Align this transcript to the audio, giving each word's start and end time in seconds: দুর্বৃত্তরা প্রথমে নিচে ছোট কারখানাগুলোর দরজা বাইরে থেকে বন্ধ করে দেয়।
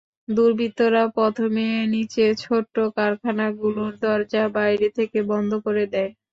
দুর্বৃত্তরা 0.27 1.03
প্রথমে 1.15 1.65
নিচে 1.93 2.23
ছোট 2.43 2.65
কারখানাগুলোর 2.97 3.93
দরজা 4.03 4.43
বাইরে 4.55 4.87
থেকে 4.97 5.19
বন্ধ 5.31 5.51
করে 5.65 5.83
দেয়। 5.93 6.11